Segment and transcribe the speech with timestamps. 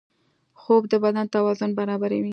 [0.61, 2.29] خوب د بدن توازن برابروي